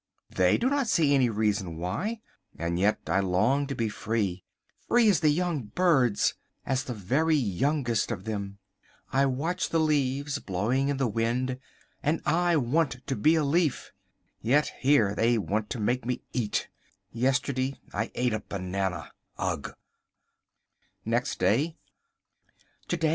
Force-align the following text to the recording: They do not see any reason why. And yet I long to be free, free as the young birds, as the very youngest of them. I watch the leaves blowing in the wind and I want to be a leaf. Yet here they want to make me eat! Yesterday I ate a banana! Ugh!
They 0.35 0.57
do 0.57 0.67
not 0.67 0.87
see 0.87 1.13
any 1.13 1.29
reason 1.29 1.77
why. 1.77 2.21
And 2.57 2.79
yet 2.79 3.01
I 3.05 3.19
long 3.19 3.67
to 3.67 3.75
be 3.75 3.87
free, 3.87 4.43
free 4.87 5.07
as 5.11 5.19
the 5.19 5.29
young 5.29 5.65
birds, 5.65 6.33
as 6.65 6.83
the 6.83 6.95
very 6.95 7.35
youngest 7.35 8.09
of 8.09 8.23
them. 8.23 8.57
I 9.13 9.27
watch 9.27 9.69
the 9.69 9.79
leaves 9.79 10.39
blowing 10.39 10.87
in 10.89 10.97
the 10.97 11.05
wind 11.05 11.59
and 12.01 12.19
I 12.25 12.57
want 12.57 13.05
to 13.05 13.15
be 13.15 13.35
a 13.35 13.43
leaf. 13.43 13.91
Yet 14.41 14.71
here 14.79 15.13
they 15.13 15.37
want 15.37 15.69
to 15.69 15.79
make 15.79 16.03
me 16.03 16.23
eat! 16.33 16.67
Yesterday 17.11 17.79
I 17.93 18.11
ate 18.15 18.33
a 18.33 18.39
banana! 18.39 19.11
Ugh! 19.37 19.71